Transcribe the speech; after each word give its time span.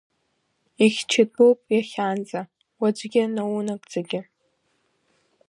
Ихьчатәуп 0.85 1.59
иахьанӡа, 1.75 2.41
уаҵәгьы, 2.81 3.23
наунагӡагьы. 3.35 4.21